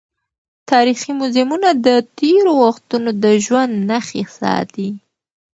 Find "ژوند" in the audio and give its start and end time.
3.45-3.73